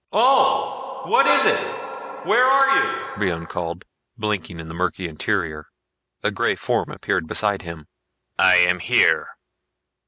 "Ulv! 0.11 1.09
What 1.11 1.27
is 1.27 1.45
it? 1.45 1.59
Where 2.25 2.43
are 2.43 2.75
you?" 2.75 3.17
Brion 3.17 3.45
called, 3.45 3.85
blinking 4.17 4.59
in 4.59 4.67
the 4.67 4.73
murky 4.73 5.07
interior. 5.07 5.67
A 6.23 6.31
grey 6.31 6.55
form 6.55 6.89
appeared 6.89 7.27
beside 7.27 7.61
him. 7.61 7.85
"I 8.35 8.55
am 8.55 8.79
here." 8.79 9.29